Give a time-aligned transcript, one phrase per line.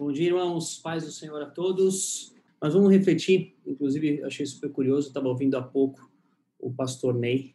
[0.00, 2.34] Bom dia, irmãos, paz do Senhor a todos.
[2.58, 6.10] Nós vamos refletir, inclusive, achei super curioso, estava ouvindo há pouco
[6.58, 7.54] o pastor Ney,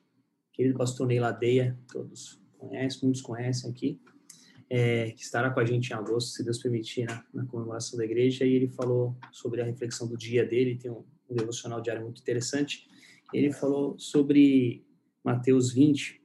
[0.54, 4.00] querido pastor Ney Ladeia, todos conhecem, muitos conhecem aqui,
[4.70, 8.06] é, que estará com a gente em agosto, se Deus permitir, na, na, comemoração da
[8.06, 12.04] igreja, e ele falou sobre a reflexão do dia dele, tem um, um devocional diário
[12.04, 12.88] muito interessante,
[13.34, 14.86] ele falou sobre
[15.24, 16.22] Mateus 20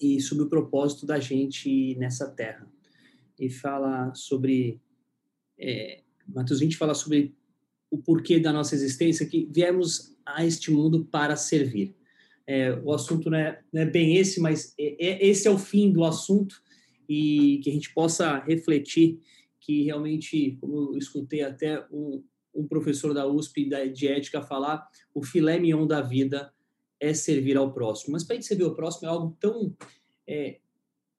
[0.00, 2.68] e sobre o propósito da gente nessa terra.
[3.38, 4.82] E fala sobre
[5.60, 7.34] é, Mateus 20 fala sobre
[7.90, 11.94] o porquê da nossa existência, que viemos a este mundo para servir.
[12.46, 15.58] É, o assunto não é, não é, bem esse, mas é, é, esse é o
[15.58, 16.62] fim do assunto
[17.08, 19.20] e que a gente possa refletir
[19.58, 25.22] que realmente, como eu escutei até um, um professor da USP de ética falar, o
[25.22, 26.52] filé mignon da vida
[26.98, 28.12] é servir ao próximo.
[28.12, 29.74] Mas para a gente servir ao próximo é algo tão
[30.26, 30.58] é,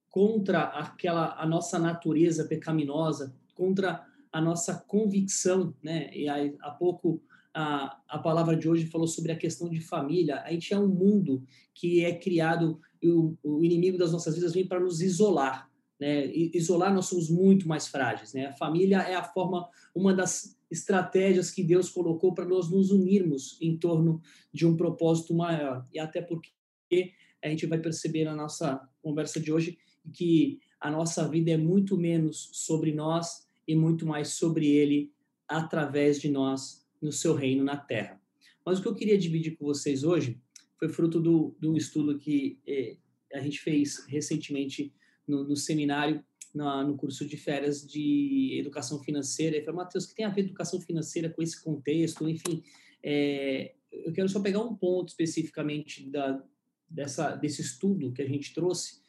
[0.09, 6.09] contra aquela a nossa natureza pecaminosa, contra a nossa convicção, né?
[6.15, 7.21] E aí, há pouco
[7.53, 10.41] a, a palavra de hoje falou sobre a questão de família.
[10.41, 11.43] A gente é um mundo
[11.73, 15.69] que é criado, o, o inimigo das nossas vidas vem para nos isolar.
[15.99, 16.27] Né?
[16.33, 18.33] Isolar, nós somos muito mais frágeis.
[18.33, 18.47] Né?
[18.47, 23.57] A família é a forma, uma das estratégias que Deus colocou para nós nos unirmos
[23.59, 24.21] em torno
[24.53, 25.85] de um propósito maior.
[25.93, 29.77] E até porque a gente vai perceber na nossa conversa de hoje
[30.13, 35.13] que a nossa vida é muito menos sobre nós e muito mais sobre ele
[35.47, 38.21] através de nós no seu reino na terra.
[38.65, 40.39] Mas o que eu queria dividir com vocês hoje
[40.77, 42.97] foi fruto do, do estudo que eh,
[43.33, 44.93] a gente fez recentemente
[45.25, 49.57] no, no seminário, na, no curso de férias de educação financeira.
[49.57, 52.27] E falei, Matheus, que tem a ver educação financeira com esse contexto?
[52.27, 52.61] Enfim,
[53.01, 56.43] é, eu quero só pegar um ponto especificamente da,
[56.89, 59.01] dessa, desse estudo que a gente trouxe,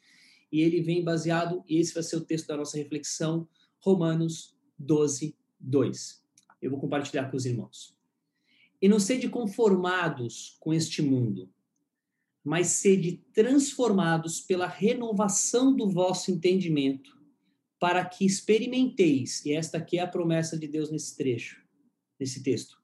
[0.53, 3.49] e ele vem baseado, e esse vai ser o texto da nossa reflexão,
[3.81, 4.52] Romanos
[4.83, 6.23] 12, 2.
[6.61, 7.97] Eu vou compartilhar com os irmãos.
[8.81, 11.49] E não sede conformados com este mundo,
[12.45, 17.17] mas sede transformados pela renovação do vosso entendimento,
[17.79, 21.63] para que experimenteis, e esta aqui é a promessa de Deus nesse trecho,
[22.19, 22.81] nesse texto,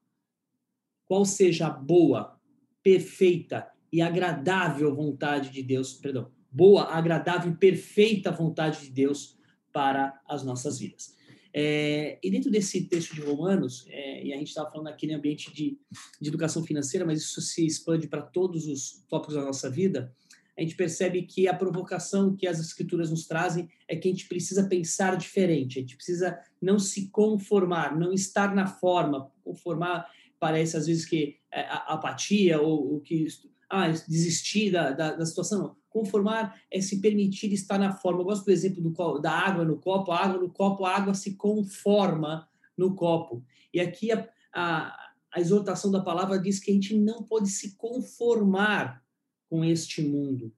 [1.05, 2.39] qual seja a boa,
[2.83, 9.37] perfeita e agradável vontade de Deus, perdão, boa, agradável e perfeita vontade de Deus
[9.73, 11.17] para as nossas vidas.
[11.53, 15.17] É, e dentro desse texto de Romanos, é, e a gente estava falando aqui no
[15.17, 15.79] ambiente de,
[16.21, 20.15] de educação financeira, mas isso se expande para todos os tópicos da nossa vida,
[20.57, 24.27] a gente percebe que a provocação que as escrituras nos trazem é que a gente
[24.27, 29.31] precisa pensar diferente, a gente precisa não se conformar, não estar na forma.
[29.45, 30.07] Conformar
[30.41, 33.25] parece às vezes que é apatia ou, ou que
[33.71, 38.21] ah, desistir da, da, da situação, não Conformar é se permitir estar na forma.
[38.21, 40.13] Eu gosto do exemplo do, da água no copo.
[40.13, 43.45] A água no copo, a água se conforma no copo.
[43.75, 44.97] E aqui a, a,
[45.33, 49.05] a exortação da palavra diz que a gente não pode se conformar
[49.49, 50.53] com este mundo.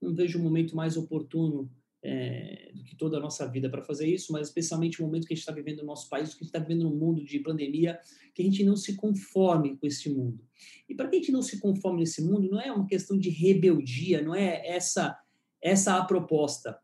[0.00, 1.70] Não vejo um momento mais oportuno
[2.02, 5.34] é, do que toda a nossa vida para fazer isso, mas especialmente o momento que
[5.34, 7.38] a gente está vivendo no nosso país, que a gente está vivendo num mundo de
[7.40, 7.98] pandemia,
[8.34, 10.42] que a gente não se conforme com esse mundo.
[10.88, 13.28] E para que a gente não se conforme nesse mundo, não é uma questão de
[13.28, 15.18] rebeldia, não é essa
[15.62, 16.78] essa a proposta.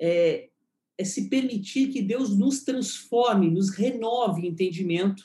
[0.00, 0.48] É,
[0.96, 5.22] é se permitir que Deus nos transforme, nos renove o entendimento,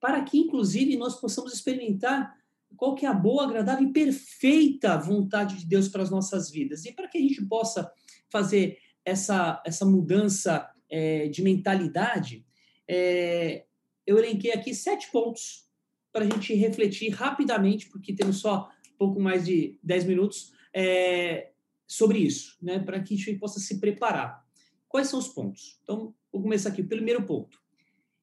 [0.00, 2.36] para que, inclusive, nós possamos experimentar
[2.76, 6.84] qual que é a boa, agradável e perfeita vontade de Deus para as nossas vidas.
[6.84, 7.90] E para que a gente possa
[8.30, 12.44] fazer essa, essa mudança é, de mentalidade,
[12.86, 13.64] é,
[14.06, 15.68] eu elenquei aqui sete pontos
[16.12, 21.52] para a gente refletir rapidamente, porque temos só pouco mais de dez minutos, é,
[21.86, 24.44] sobre isso, né, para que a gente possa se preparar.
[24.88, 25.78] Quais são os pontos?
[25.82, 26.82] Então, vou começar aqui.
[26.82, 27.58] Primeiro ponto: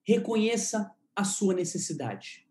[0.03, 2.45] reconheça a sua necessidade.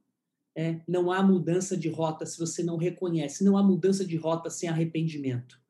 [0.56, 4.48] É, não há mudança de rota se você não reconhece, não há mudança de rota
[4.48, 5.60] sem arrependimento.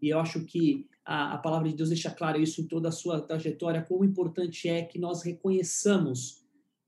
[0.00, 2.92] E eu acho que a, a palavra de Deus deixa claro isso em toda a
[2.92, 6.44] sua trajetória, quão importante é que nós reconheçamos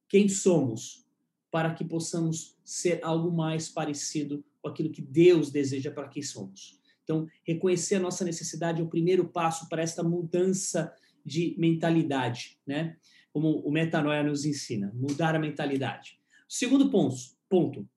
[0.09, 1.05] quem somos,
[1.51, 6.81] para que possamos ser algo mais parecido com aquilo que Deus deseja para quem somos.
[7.03, 10.95] Então, reconhecer a nossa necessidade é o primeiro passo para esta mudança
[11.27, 12.97] de mentalidade, né?
[13.33, 16.21] Como o metanoia nos ensina, mudar a mentalidade.
[16.49, 17.17] Segundo ponto,
[17.49, 17.89] ponto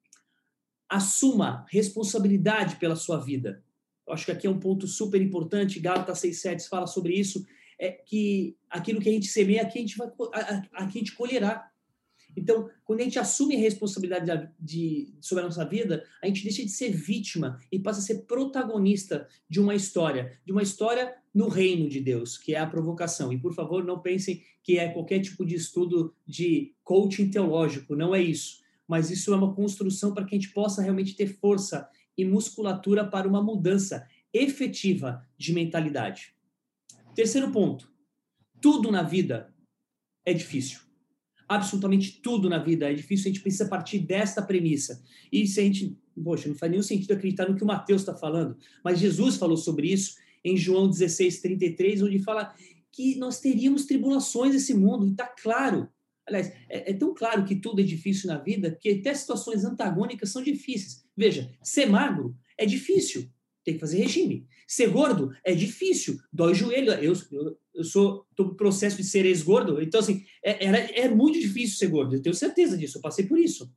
[0.89, 3.63] assuma responsabilidade pela sua vida.
[4.10, 7.46] Acho que aqui é um ponto super importante, Gálatas 6,7 fala sobre isso,
[7.80, 11.69] é que aquilo que a gente semeia, aqui a gente, vai, aqui a gente colherá.
[12.38, 16.44] Então, quando a gente assume a responsabilidade de, de, sobre a nossa vida, a gente
[16.44, 21.16] deixa de ser vítima e passa a ser protagonista de uma história, de uma história
[21.34, 23.31] no reino de Deus, que é a provocação.
[23.31, 28.13] E, por favor, não pensem que é qualquer tipo de estudo de coaching teológico, não
[28.13, 28.63] é isso.
[28.88, 33.06] Mas isso é uma construção para que a gente possa realmente ter força e musculatura
[33.06, 36.33] para uma mudança efetiva de mentalidade.
[37.13, 37.91] Terceiro ponto:
[38.62, 39.53] tudo na vida
[40.25, 40.85] é difícil
[41.47, 45.01] absolutamente tudo na vida é difícil, a gente precisa partir desta premissa.
[45.31, 48.15] E se a gente, poxa, não faz nenhum sentido acreditar no que o Mateus está
[48.15, 52.53] falando, mas Jesus falou sobre isso em João 16, 33, onde fala
[52.91, 55.89] que nós teríamos tribulações nesse mundo, está claro.
[56.27, 60.29] Aliás, é, é, tão claro que tudo é difícil na vida que até situações antagônicas
[60.29, 61.05] são difíceis.
[61.15, 63.29] Veja, ser magro é difícil,
[63.63, 64.47] tem que fazer regime.
[64.67, 66.91] Ser gordo é difícil, dói o joelho.
[66.94, 71.07] Eu, eu, eu sou tô no processo de ser ex-gordo, então assim, é, era, é
[71.09, 73.71] muito difícil ser gordo, eu tenho certeza disso, eu passei por isso.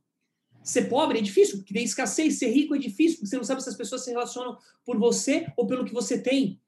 [0.63, 3.63] Ser pobre é difícil, porque tem escassez, ser rico é difícil, porque você não sabe
[3.63, 6.61] se as pessoas se relacionam por você ou pelo que você tem.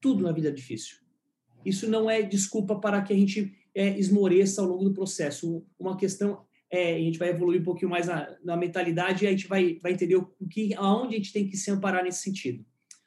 [0.00, 0.96] Tudo na vida é difícil.
[1.64, 5.64] Isso não é desculpa para que a gente é, esmoreça ao longo do processo.
[5.78, 9.30] Uma questão é, a gente vai evoluir um pouquinho mais na, na mentalidade e a
[9.30, 12.64] gente vai, vai entender o que, aonde a gente tem que se amparar nesse sentido.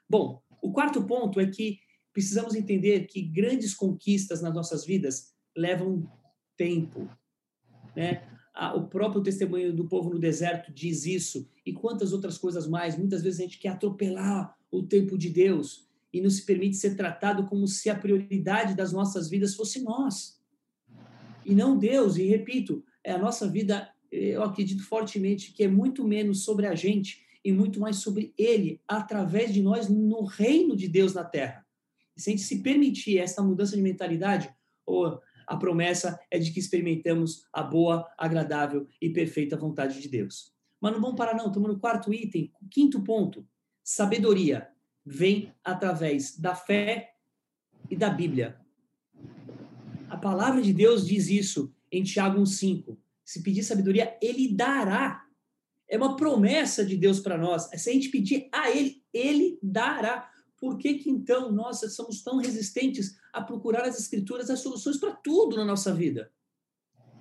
[0.09, 1.79] Bom, o quarto ponto é que
[2.13, 6.09] precisamos entender que grandes conquistas nas nossas vidas levam
[6.57, 7.09] tempo.
[7.95, 8.23] Né?
[8.75, 12.97] O próprio testemunho do povo no deserto diz isso, e quantas outras coisas mais.
[12.97, 16.95] Muitas vezes a gente quer atropelar o tempo de Deus e não se permite ser
[16.95, 20.39] tratado como se a prioridade das nossas vidas fosse nós.
[21.45, 26.43] E não Deus, e repito, a nossa vida, eu acredito fortemente que é muito menos
[26.43, 31.13] sobre a gente e muito mais sobre Ele, através de nós, no reino de Deus
[31.13, 31.65] na terra.
[32.15, 34.53] E se a gente se permitir essa mudança de mentalidade,
[34.85, 40.53] ou a promessa é de que experimentamos a boa, agradável e perfeita vontade de Deus.
[40.81, 41.47] Mas não vamos parar, não.
[41.47, 43.47] Estamos no quarto item, quinto ponto.
[43.83, 44.69] Sabedoria
[45.05, 47.15] vem através da fé
[47.89, 48.59] e da Bíblia.
[50.09, 52.97] A palavra de Deus diz isso em Tiago 1,5.
[53.23, 55.25] Se pedir sabedoria, ele dará.
[55.87, 57.69] É uma promessa de Deus para nós.
[57.75, 62.37] Se a gente pedir a ele, ele dará por que, que então nós somos tão
[62.37, 66.31] resistentes a procurar as escrituras as soluções para tudo na nossa vida?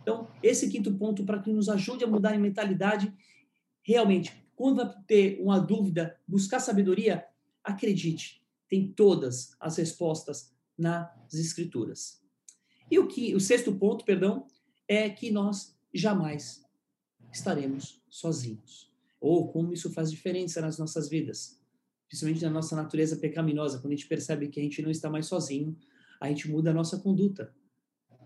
[0.02, 3.12] Então, esse quinto ponto para que nos ajude a mudar a mentalidade,
[3.82, 7.24] realmente, quando vai ter uma dúvida, buscar sabedoria,
[7.62, 12.20] acredite, tem todas as respostas nas escrituras.
[12.90, 14.46] E o que o sexto ponto, perdão,
[14.88, 16.64] é que nós jamais
[17.32, 18.90] estaremos sozinhos.
[19.20, 21.58] Ou como isso faz diferença nas nossas vidas
[22.08, 25.26] principalmente na nossa natureza pecaminosa, quando a gente percebe que a gente não está mais
[25.26, 25.76] sozinho,
[26.20, 27.54] a gente muda a nossa conduta.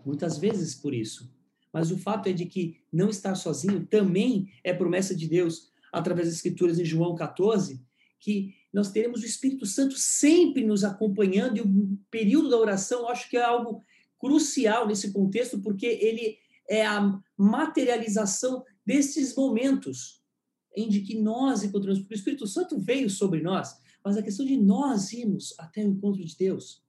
[0.05, 1.29] Muitas vezes por isso.
[1.71, 6.27] Mas o fato é de que não estar sozinho também é promessa de Deus, através
[6.27, 7.81] das Escrituras em João 14,
[8.19, 13.09] que nós teremos o Espírito Santo sempre nos acompanhando, e o período da oração eu
[13.09, 13.83] acho que é algo
[14.17, 16.37] crucial nesse contexto, porque ele
[16.69, 20.21] é a materialização desses momentos
[20.75, 24.57] em que nós encontramos, porque o Espírito Santo veio sobre nós, mas a questão de
[24.57, 26.83] nós irmos até o encontro de Deus.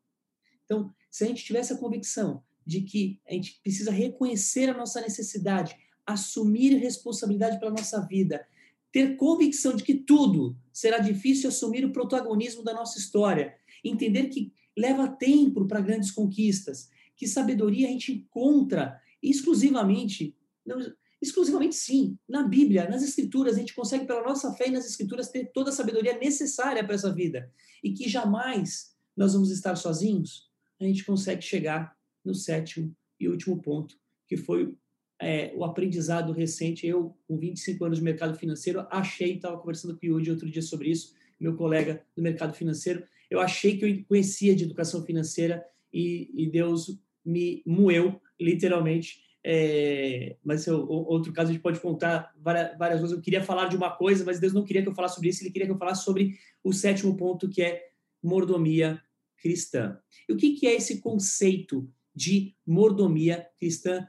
[0.64, 5.00] Então, se a gente tivesse a convicção de que a gente precisa reconhecer a nossa
[5.00, 8.46] necessidade, assumir responsabilidade pela nossa vida,
[8.90, 14.52] ter convicção de que tudo será difícil assumir o protagonismo da nossa história, entender que
[14.76, 19.00] leva tempo para grandes conquistas, que sabedoria a gente encontra
[19.30, 20.78] exclusivamente, não,
[21.24, 22.18] Exclusivamente sim.
[22.28, 25.70] Na Bíblia, nas Escrituras, a gente consegue, pela nossa fé e nas Escrituras, ter toda
[25.70, 27.50] a sabedoria necessária para essa vida.
[27.82, 30.50] E que jamais nós vamos estar sozinhos.
[30.78, 33.96] A gente consegue chegar no sétimo e último ponto,
[34.28, 34.74] que foi
[35.18, 36.86] é, o aprendizado recente.
[36.86, 40.60] Eu, com 25 anos de mercado financeiro, achei, estava conversando com o Yudi outro dia
[40.60, 45.64] sobre isso, meu colega do mercado financeiro, eu achei que eu conhecia de educação financeira
[45.92, 52.32] e, e Deus me moeu, literalmente, é, mas eu, outro caso a gente pode contar
[52.40, 53.14] várias, várias vezes.
[53.14, 55.42] Eu queria falar de uma coisa, mas Deus não queria que eu falasse sobre isso.
[55.42, 57.82] Ele queria que eu falasse sobre o sétimo ponto, que é
[58.22, 59.00] mordomia
[59.36, 59.98] cristã.
[60.26, 64.08] E o que, que é esse conceito de mordomia cristã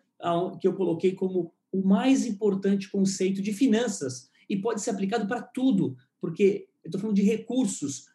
[0.61, 5.41] que eu coloquei como o mais importante conceito de finanças e pode ser aplicado para
[5.41, 8.05] tudo, porque eu estou falando de recursos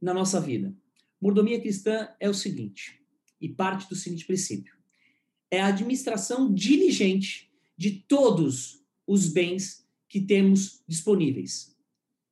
[0.00, 0.74] na nossa vida.
[1.20, 3.00] Mordomia cristã é o seguinte,
[3.40, 4.74] e parte do seguinte princípio
[5.50, 11.76] é a administração diligente de todos os bens que temos disponíveis,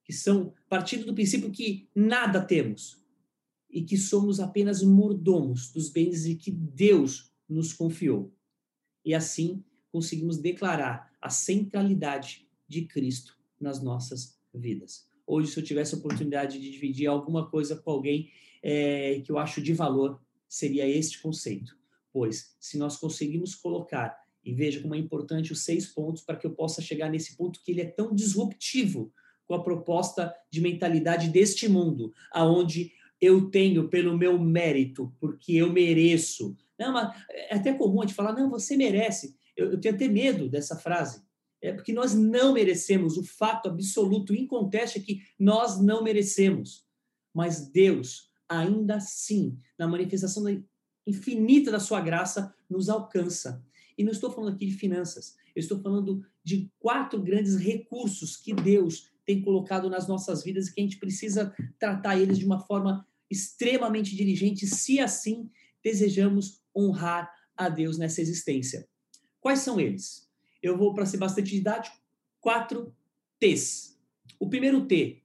[0.05, 3.01] que são partindo do princípio que nada temos
[3.71, 8.35] e que somos apenas mordomos dos bens que Deus nos confiou.
[9.05, 15.07] E assim conseguimos declarar a centralidade de Cristo nas nossas vidas.
[15.27, 18.31] Hoje, se eu tivesse a oportunidade de dividir alguma coisa com alguém
[18.63, 20.21] é, que eu acho de valor,
[20.53, 21.75] seria este conceito.
[22.13, 26.47] Pois, se nós conseguimos colocar, e veja como é importante os seis pontos para que
[26.47, 29.11] eu possa chegar nesse ponto que ele é tão disruptivo
[29.47, 35.73] com a proposta de mentalidade deste mundo, aonde eu tenho pelo meu mérito, porque eu
[35.73, 36.55] mereço.
[36.79, 36.99] Não,
[37.31, 39.35] é até comum a gente falar, não, você merece.
[39.57, 41.23] Eu, eu tenho até medo dessa frase.
[41.63, 43.17] É porque nós não merecemos.
[43.17, 46.85] O fato absoluto, inconteste, é que nós não merecemos.
[47.33, 50.45] Mas Deus, ainda assim, na manifestação
[51.07, 53.65] infinita da sua graça, nos alcança.
[53.97, 55.37] E não estou falando aqui de finanças.
[55.55, 60.75] Eu estou falando de quatro grandes recursos que Deus tem colocado nas nossas vidas e
[60.75, 65.51] que a gente precisa tratar eles de uma forma extremamente diligente, se assim
[65.83, 68.89] desejamos honrar a Deus nessa existência.
[69.41, 70.29] Quais são eles?
[70.63, 71.97] Eu vou, para ser bastante didático,
[72.41, 72.95] quatro
[73.39, 73.99] T's.
[74.39, 75.23] O primeiro T,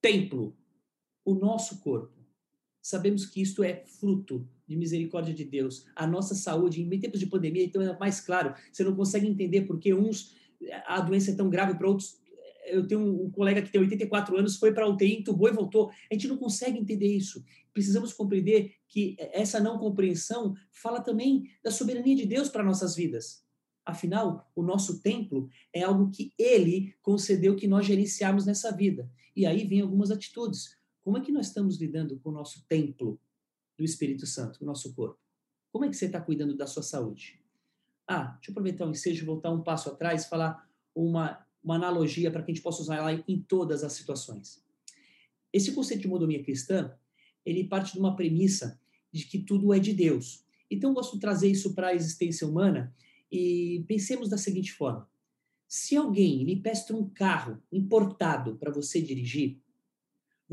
[0.00, 0.56] templo,
[1.24, 2.23] o nosso corpo.
[2.84, 5.86] Sabemos que isto é fruto de misericórdia de Deus.
[5.96, 8.54] A nossa saúde, em tempos de pandemia, então é mais claro.
[8.70, 10.34] Você não consegue entender porque uns
[10.84, 12.22] a doença é tão grave para outros
[12.66, 15.90] eu tenho um, colega que tem 84 anos, foi para a UTI, entubou e voltou.
[16.10, 17.44] A gente não consegue entender isso.
[17.72, 23.44] Precisamos compreender que essa não compreensão fala também da soberania de Deus para nossas vidas.
[23.84, 29.10] Afinal, o nosso templo é algo que ele concedeu que nós gerenciarmos nessa vida.
[29.36, 30.78] E aí vem algumas atitudes.
[31.04, 33.20] Como é que nós estamos lidando com o nosso templo
[33.76, 35.20] do Espírito Santo, o nosso corpo?
[35.70, 37.40] Como é que você está cuidando da sua saúde?
[38.08, 42.42] Ah, deixa eu aproveitar o ensejo voltar um passo atrás falar uma uma analogia para
[42.42, 44.62] que a gente possa usar ela em todas as situações.
[45.50, 46.94] Esse conceito de modomia cristã,
[47.44, 48.78] ele parte de uma premissa
[49.10, 50.44] de que tudo é de Deus.
[50.70, 52.94] Então, eu gosto de trazer isso para a existência humana
[53.32, 55.08] e pensemos da seguinte forma.
[55.66, 59.58] Se alguém lhe pestra um carro importado para você dirigir,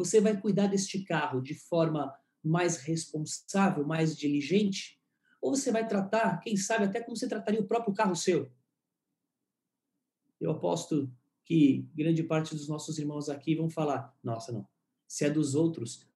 [0.03, 4.99] você vai cuidar deste carro de forma mais responsável, mais diligente?
[5.41, 8.51] Ou você vai tratar, quem sabe, até como você trataria o próprio carro seu?
[10.41, 11.09] eu aposto
[11.45, 14.67] que grande parte dos nossos irmãos aqui vão falar: nossa, não,
[15.07, 16.07] se é dos outros,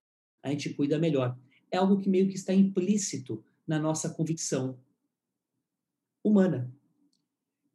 [0.41, 1.37] a gente cuida melhor.
[1.71, 4.79] É algo que meio que está implícito na nossa convicção
[6.23, 6.73] humana.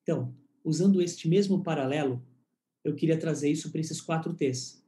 [0.03, 2.25] Então, usando este mesmo paralelo,
[2.83, 4.80] eu queria trazer isso para esses quatro T's.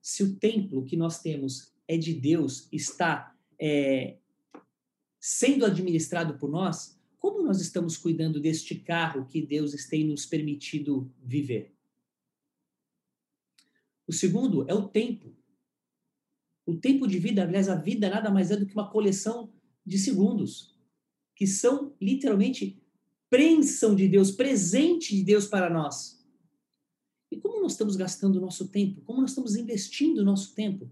[0.00, 4.16] Se o templo que nós temos é de Deus, está é,
[5.18, 11.12] sendo administrado por nós, como nós estamos cuidando deste carro que Deus tem nos permitido
[11.22, 11.74] viver?
[14.06, 15.36] O segundo é o tempo.
[16.64, 19.52] O tempo de vida, aliás, a vida nada mais é do que uma coleção
[19.84, 20.74] de segundos,
[21.34, 22.80] que são literalmente
[23.28, 26.19] prensão de Deus, presente de Deus para nós.
[27.60, 29.02] Como nós estamos gastando o nosso tempo?
[29.02, 30.90] Como nós estamos investindo o nosso tempo?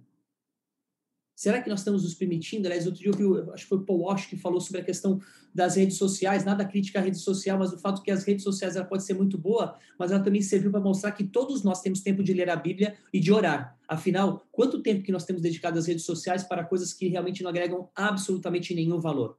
[1.35, 2.67] Será que nós estamos nos permitindo?
[2.67, 4.85] Aliás, outro dia eu vi, acho que foi o Paul Walsh que falou sobre a
[4.85, 5.19] questão
[5.55, 8.77] das redes sociais, nada crítica à rede social, mas o fato que as redes sociais
[8.77, 12.03] ela pode ser muito boa, mas ela também serviu para mostrar que todos nós temos
[12.03, 13.79] tempo de ler a Bíblia e de orar.
[13.89, 17.49] Afinal, quanto tempo que nós temos dedicado às redes sociais para coisas que realmente não
[17.49, 19.39] agregam absolutamente nenhum valor?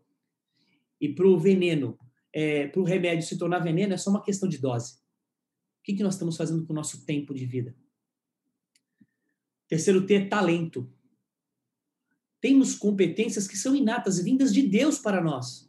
[1.00, 1.96] E para o veneno,
[2.34, 4.98] é, para o remédio se tornar veneno, é só uma questão de dose.
[5.90, 7.76] Que, que nós estamos fazendo com o nosso tempo de vida?
[9.68, 10.88] Terceiro T, talento
[12.40, 15.68] temos competências que são inatas, vindas de Deus para nós.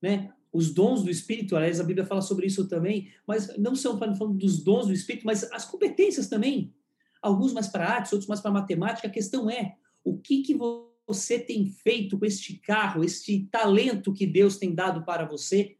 [0.00, 0.32] Né?
[0.52, 4.38] Os dons do Espírito, aliás, a Bíblia fala sobre isso também, mas não são falando
[4.38, 6.72] dos dons do Espírito, mas as competências também.
[7.20, 9.08] Alguns mais para artes, outros mais para matemática.
[9.08, 10.56] A questão é, o que, que
[11.04, 15.76] você tem feito com este carro, este talento que Deus tem dado para você,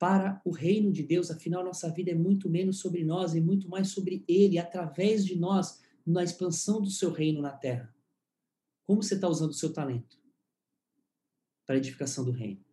[0.00, 1.30] para o reino de Deus?
[1.30, 5.38] Afinal, nossa vida é muito menos sobre nós e muito mais sobre Ele, através de
[5.38, 7.94] nós, na expansão do seu reino na terra.
[8.86, 10.18] Como você está usando o seu talento
[11.66, 12.64] para a edificação do reino?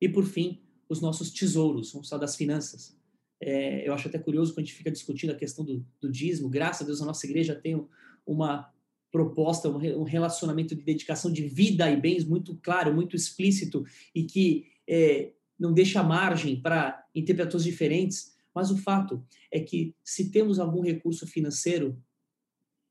[0.00, 2.98] E, por fim, os nossos tesouros, vamos falar das finanças.
[3.38, 6.48] É, eu acho até curioso quando a gente fica discutindo a questão do, do dízimo.
[6.48, 7.86] Graças a Deus, a nossa igreja tem
[8.26, 8.72] uma
[9.12, 13.84] proposta, um relacionamento de dedicação de vida e bens muito claro, muito explícito
[14.14, 18.34] e que é, não deixa margem para interpretações diferentes.
[18.54, 22.02] Mas o fato é que, se temos algum recurso financeiro,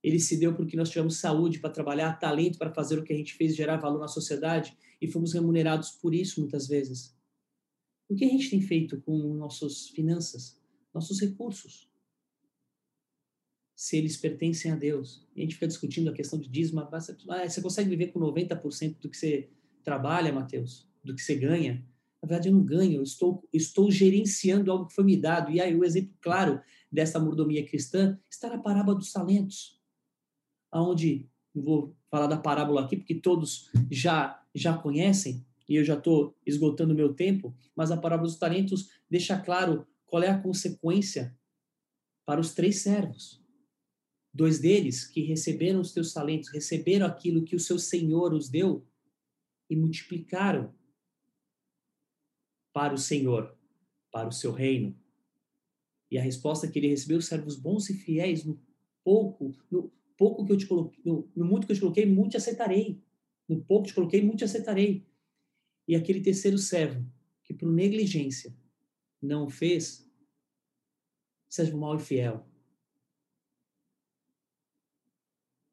[0.04, 3.16] ele se deu porque nós tivemos saúde para trabalhar, talento para fazer o que a
[3.16, 7.18] gente fez, gerar valor na sociedade e fomos remunerados por isso muitas vezes.
[8.08, 10.58] O que a gente tem feito com nossas finanças,
[10.94, 11.90] nossos recursos?
[13.76, 15.28] Se eles pertencem a Deus.
[15.36, 16.82] E a gente fica discutindo a questão de dízimo.
[16.82, 17.00] Ah,
[17.48, 19.50] você consegue viver com 90% do que você
[19.84, 20.88] trabalha, Mateus?
[21.04, 21.86] Do que você ganha?
[22.22, 25.52] Na verdade, eu não ganho, eu estou, estou gerenciando algo que foi me dado.
[25.52, 26.62] E aí, o exemplo claro
[26.92, 29.80] dessa mordomia cristã está na parábola dos talentos,
[30.74, 35.94] onde, não vou falar da parábola aqui, porque todos já, já conhecem, e eu já
[35.94, 41.38] estou esgotando meu tempo, mas a parábola dos talentos deixa claro qual é a consequência
[42.26, 43.40] para os três servos.
[44.34, 48.86] Dois deles que receberam os teus talentos, receberam aquilo que o seu Senhor os deu
[49.70, 50.74] e multiplicaram
[52.80, 53.54] para o Senhor,
[54.10, 54.98] para o seu reino.
[56.10, 58.58] E a resposta que ele recebeu, servos bons e fiéis, no
[59.04, 62.32] pouco, no pouco que eu te coloquei, no, no muito que eu te coloquei, muito
[62.32, 63.04] te aceitarei.
[63.50, 65.06] No pouco que te coloquei, muito te aceitarei.
[65.86, 67.06] E aquele terceiro servo,
[67.44, 68.56] que por negligência
[69.22, 70.10] não fez,
[71.50, 72.48] servo mau e fiel.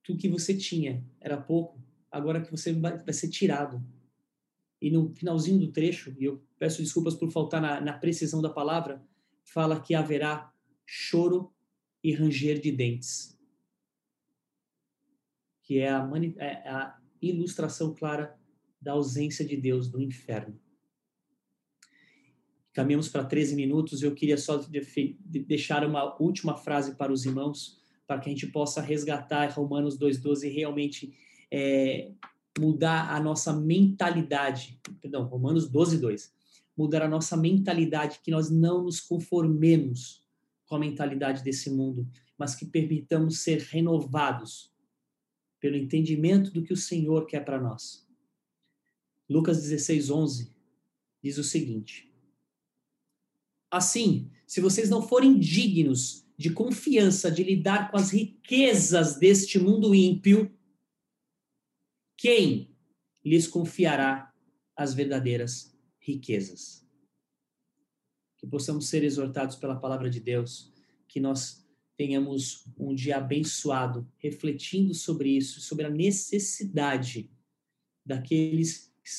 [0.02, 3.80] Tudo que você tinha era pouco, agora que você vai ser tirado.
[4.80, 8.50] E no finalzinho do trecho, e eu peço desculpas por faltar na, na precisão da
[8.50, 9.02] palavra,
[9.44, 10.52] fala que haverá
[10.84, 11.52] choro
[12.02, 13.38] e ranger de dentes.
[15.62, 18.38] Que é a, é a ilustração clara
[18.80, 20.60] da ausência de Deus no inferno.
[22.72, 24.02] Caminhamos para 13 minutos.
[24.02, 24.58] Eu queria só
[25.24, 30.44] deixar uma última frase para os irmãos, para que a gente possa resgatar Romanos 2,12
[30.44, 31.14] e realmente
[31.50, 32.12] é,
[32.58, 34.78] mudar a nossa mentalidade.
[35.00, 36.30] Perdão, Romanos 12,2.
[36.76, 40.22] Mudar a nossa mentalidade, que nós não nos conformemos
[40.66, 44.70] com a mentalidade desse mundo, mas que permitamos ser renovados
[45.60, 48.06] pelo entendimento do que o Senhor quer para nós.
[49.28, 50.50] Lucas 16:11
[51.22, 52.12] diz o seguinte:
[53.70, 59.94] Assim, se vocês não forem dignos de confiança de lidar com as riquezas deste mundo
[59.94, 60.55] ímpio,
[62.16, 62.74] quem
[63.24, 64.32] lhes confiará
[64.74, 66.86] as verdadeiras riquezas?
[68.38, 70.72] Que possamos ser exortados pela palavra de Deus,
[71.08, 77.30] que nós tenhamos um dia abençoado, refletindo sobre isso, sobre a necessidade
[78.04, 79.10] daqueles que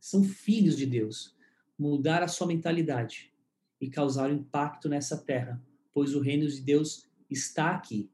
[0.00, 1.36] são filhos de Deus,
[1.78, 3.32] mudar a sua mentalidade
[3.80, 5.62] e causar impacto nessa terra,
[5.92, 8.10] pois o reino de Deus está aqui,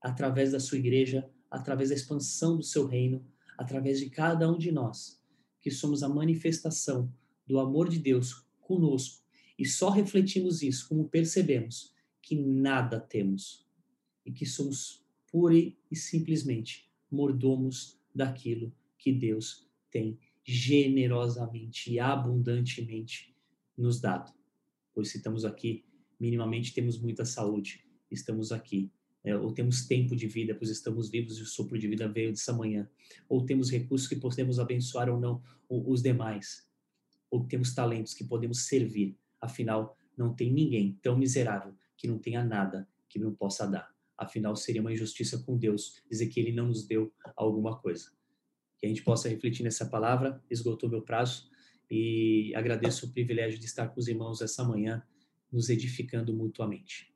[0.00, 3.24] através da sua igreja, através da expansão do seu reino,
[3.56, 5.20] através de cada um de nós,
[5.60, 7.12] que somos a manifestação
[7.46, 9.24] do amor de Deus conosco
[9.58, 13.66] e só refletimos isso como percebemos que nada temos
[14.24, 23.34] e que somos pura e simplesmente mordomos daquilo que Deus tem generosamente e abundantemente
[23.76, 24.32] nos dado.
[24.92, 25.84] Pois se estamos aqui,
[26.18, 28.90] minimamente temos muita saúde, estamos aqui
[29.26, 32.30] é, ou temos tempo de vida, pois estamos vivos e o sopro de vida veio
[32.30, 32.88] dessa manhã,
[33.28, 36.64] ou temos recursos que podemos abençoar ou não os demais,
[37.28, 42.44] ou temos talentos que podemos servir, afinal, não tem ninguém tão miserável que não tenha
[42.44, 43.92] nada que não possa dar.
[44.16, 48.12] Afinal, seria uma injustiça com Deus dizer que Ele não nos deu alguma coisa.
[48.78, 51.50] Que a gente possa refletir nessa palavra, esgotou meu prazo,
[51.90, 55.02] e agradeço o privilégio de estar com os irmãos essa manhã,
[55.50, 57.15] nos edificando mutuamente.